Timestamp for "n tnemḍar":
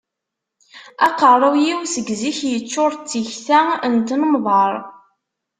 3.93-4.73